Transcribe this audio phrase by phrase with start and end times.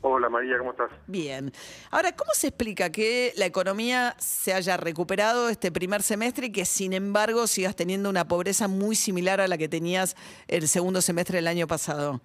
[0.02, 0.90] Hola María, ¿cómo estás?
[1.06, 1.50] Bien.
[1.90, 6.66] Ahora, ¿cómo se explica que la economía se haya recuperado este primer semestre y que
[6.66, 10.14] sin embargo sigas teniendo una pobreza muy similar a la que tenías
[10.46, 12.20] el segundo semestre del año pasado?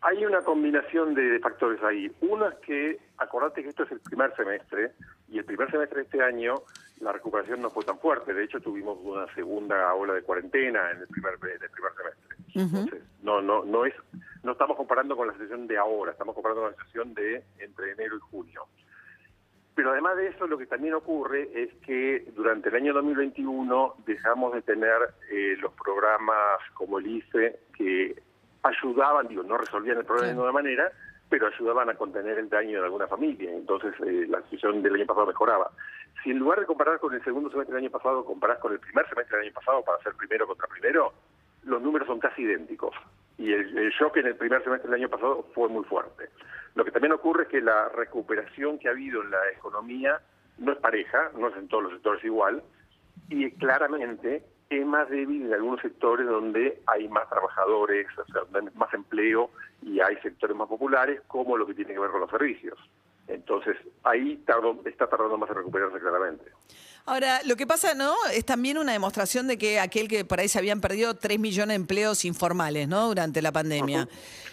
[0.00, 2.10] Hay una combinación de factores ahí.
[2.20, 4.92] Uno es que, acordate que esto es el primer semestre,
[5.28, 6.54] y el primer semestre de este año
[7.00, 8.32] la recuperación no fue tan fuerte.
[8.32, 12.36] De hecho, tuvimos una segunda ola de cuarentena en el primer, en el primer semestre.
[12.54, 13.94] Entonces, no, no, no es,
[14.42, 17.92] no estamos comparando con la situación de ahora, estamos comparando con la situación de entre
[17.92, 18.66] enero y junio.
[19.74, 24.52] Pero además de eso, lo que también ocurre es que durante el año 2021 dejamos
[24.54, 24.98] de tener
[25.30, 28.20] eh, los programas como el IFE que
[28.68, 30.92] ayudaban, digo, no resolvían el problema de ninguna manera,
[31.28, 33.50] pero ayudaban a contener el daño de alguna familia.
[33.52, 35.70] Entonces eh, la situación del año pasado mejoraba.
[36.22, 38.80] Si en lugar de comparar con el segundo semestre del año pasado, comparás con el
[38.80, 41.12] primer semestre del año pasado para hacer primero contra primero,
[41.64, 42.94] los números son casi idénticos.
[43.36, 46.30] Y el, el shock en el primer semestre del año pasado fue muy fuerte.
[46.74, 50.20] Lo que también ocurre es que la recuperación que ha habido en la economía
[50.58, 52.62] no es pareja, no es en todos los sectores igual,
[53.28, 58.70] y claramente es más débil en algunos sectores donde hay más trabajadores, o sea, donde
[58.70, 59.50] hay más empleo
[59.82, 62.78] y hay sectores más populares, como lo que tiene que ver con los servicios.
[63.28, 66.44] Entonces, ahí tardó, está tardando más en recuperarse claramente.
[67.08, 68.14] Ahora, lo que pasa, ¿no?
[68.34, 71.68] Es también una demostración de que aquel que por ahí se habían perdido 3 millones
[71.68, 73.08] de empleos informales, ¿no?
[73.08, 74.06] Durante la pandemia.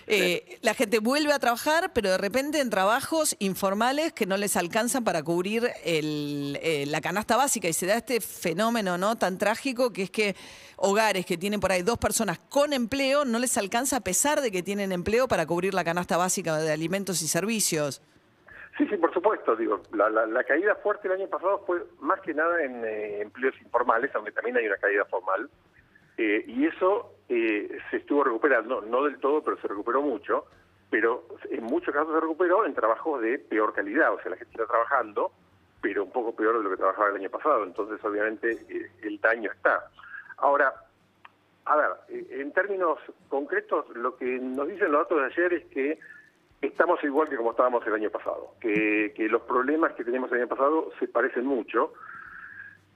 [0.07, 4.55] Eh, la gente vuelve a trabajar, pero de repente en trabajos informales que no les
[4.55, 7.67] alcanzan para cubrir el, eh, la canasta básica.
[7.67, 9.17] Y se da este fenómeno, ¿no?
[9.17, 10.35] Tan trágico que es que
[10.77, 14.51] hogares que tienen por ahí dos personas con empleo no les alcanza a pesar de
[14.51, 18.01] que tienen empleo para cubrir la canasta básica de alimentos y servicios.
[18.77, 19.55] Sí, sí, por supuesto.
[19.55, 23.21] Digo, la, la, la, caída fuerte el año pasado fue más que nada en eh,
[23.21, 25.49] empleos informales, aunque también hay una caída formal.
[26.17, 30.45] Eh, y eso eh, se estuvo recuperando, no del todo, pero se recuperó mucho.
[30.89, 34.13] Pero en muchos casos se recuperó en trabajos de peor calidad.
[34.13, 35.31] O sea, la gente está trabajando,
[35.81, 37.63] pero un poco peor de lo que trabajaba el año pasado.
[37.63, 39.89] Entonces, obviamente, eh, el daño está.
[40.37, 40.73] Ahora,
[41.65, 42.99] a ver, eh, en términos
[43.29, 45.99] concretos, lo que nos dicen los datos de ayer es que
[46.67, 50.47] estamos igual que como estábamos el año pasado, que, los problemas que teníamos el año
[50.47, 51.93] pasado se parecen mucho,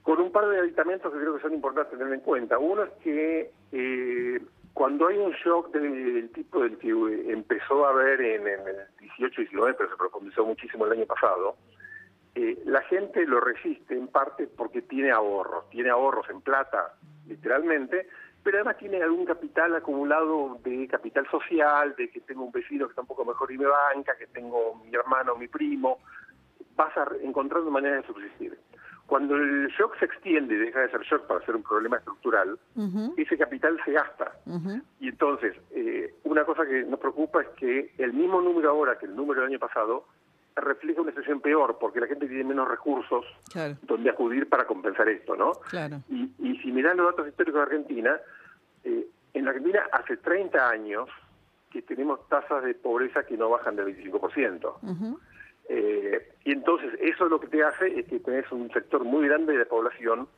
[0.02, 2.58] con un par de aditamentos que creo que son importantes tener en cuenta.
[2.58, 4.40] Uno es que eh,
[4.72, 6.88] cuando hay un shock del, tipo del que
[7.30, 11.06] empezó a haber en, en el 18 y 19, pero se profundizó muchísimo el año
[11.06, 11.56] pasado,
[12.34, 16.94] eh, la gente lo resiste en parte porque tiene ahorros, tiene ahorros en plata,
[17.26, 18.08] literalmente,
[18.42, 22.92] pero además tiene algún capital acumulado de capital social, de que tengo un vecino que
[22.92, 25.98] está un poco mejor y me banca, que tengo mi hermano, mi primo,
[26.74, 28.58] vas a encontrando maneras de subsistir.
[29.06, 32.58] Cuando el shock se extiende y deja de ser shock para ser un problema estructural,
[32.76, 33.14] uh -huh.
[33.16, 34.32] ese capital se gasta.
[34.46, 34.82] Uh -huh.
[35.00, 39.06] Y entonces, eh, una cosa que nos preocupa es que el mismo número ahora que
[39.06, 40.06] el número del año pasado
[40.56, 43.76] refleja una situación peor, porque la gente tiene menos recursos claro.
[43.82, 45.52] donde acudir para compensar esto, ¿no?
[45.68, 46.02] Claro.
[46.08, 48.20] Y, y, si miran los datos históricos de Argentina,
[48.84, 51.08] eh, en Argentina hace 30 años
[51.70, 54.78] que tenemos tasas de pobreza que no bajan del 25%.
[54.82, 55.18] Uh -huh.
[55.68, 59.52] eh, y entonces eso lo que te hace es que tenés un sector muy grande
[59.52, 60.28] de la población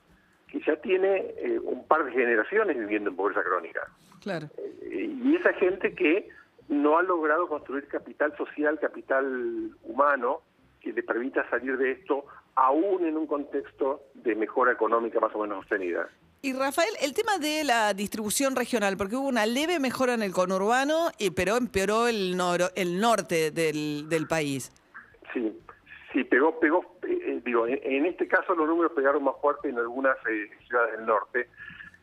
[0.48, 3.88] que ya tiene eh, un par de generaciones viviendo en pobreza crónica.
[4.20, 4.48] Claro.
[4.82, 6.28] Eh, y esa gente que
[6.68, 10.42] no ha logrado construir capital social, capital humano,
[10.80, 12.24] que le permita salir de esto,
[12.54, 16.08] aún en un contexto de mejora económica más o menos sostenida.
[16.44, 20.32] Y Rafael, el tema de la distribución regional, porque hubo una leve mejora en el
[20.32, 24.72] conurbano, pero empeoró el, nor el norte del, del, país.
[25.32, 25.56] Sí,
[26.12, 29.78] sí, pegó, pegó, eh, digo, en, en, este caso los números pegaron más fuerte en
[29.78, 31.48] algunas eh, ciudades del norte.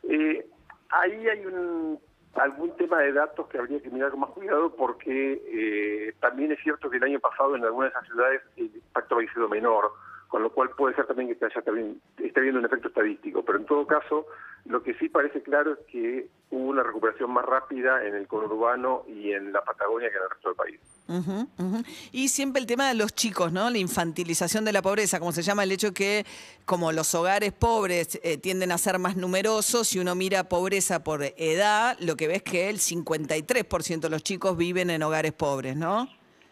[0.08, 0.46] Eh,
[0.88, 2.00] ahí hay un
[2.42, 6.60] algún tema de datos que habría que mirar con más cuidado porque eh, también es
[6.62, 9.92] cierto que el año pasado en algunas de esas ciudades el impacto había sido menor,
[10.28, 13.86] con lo cual puede ser también que esté viendo un efecto estadístico, pero en todo
[13.86, 14.26] caso
[14.64, 19.04] lo que sí parece claro es que hubo una recuperación más rápida en el conurbano
[19.08, 20.80] y en la Patagonia que en el resto del país.
[21.10, 21.82] Ujú, ujú.
[22.12, 23.68] Y siempre el tema de los chicos, ¿no?
[23.68, 26.24] La infantilización de la pobreza, como se llama el hecho que
[26.64, 31.22] como los hogares pobres eh, tienden a ser más numerosos, si uno mira pobreza por
[31.36, 36.08] edad, lo que ves que el 53% de los chicos viven en hogares pobres, ¿no?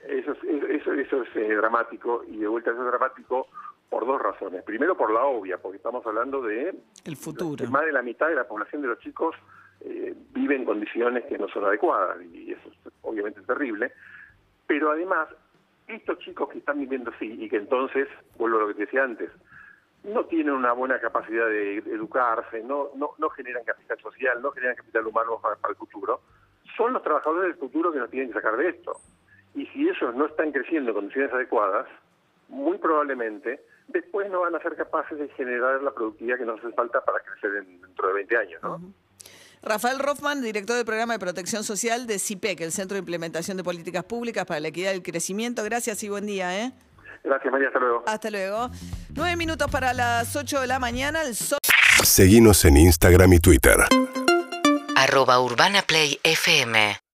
[0.08, 0.38] Eso es,
[0.70, 3.46] eso, eso es eh, dramático y de vuelta eso es dramático
[3.88, 4.64] por dos razones.
[4.64, 7.64] Primero por la obvia, porque estamos hablando de El futuro.
[7.70, 9.37] más de la mitad de la población de los chicos
[9.81, 13.93] eh, vive en condiciones que no son adecuadas y eso es obviamente terrible.
[14.68, 15.28] Pero además,
[15.88, 18.06] estos chicos que están viviendo así y que entonces,
[18.36, 19.30] vuelvo a lo que te decía antes,
[20.04, 24.76] no tienen una buena capacidad de educarse, no, no, no generan capital social, no generan
[24.76, 26.20] capital humano para, el futuro,
[26.76, 28.92] son los trabajadores del futuro que nos tienen que sacar de esto.
[29.56, 31.88] Y si ellos no están creciendo en condiciones adecuadas,
[32.48, 36.72] muy probablemente después no van a ser capaces de generar la productividad que nos hace
[36.74, 38.78] falta para crecer en- dentro de 20 años, ¿no?
[39.62, 43.64] Rafael Rothman, director del programa de protección social de CIPEC, el Centro de Implementación de
[43.64, 45.64] Políticas Públicas para la Equidad y el Crecimiento.
[45.64, 46.72] Gracias y buen día, ¿eh?
[47.25, 47.69] Gracias, María.
[47.69, 48.02] Hasta luego.
[48.06, 48.70] Hasta luego.
[49.14, 51.22] Nueve minutos para las ocho de la mañana.
[51.22, 51.58] El sol
[52.05, 53.76] Seguinos en Instagram y Twitter.
[54.96, 56.99] arroba Urbana Play FM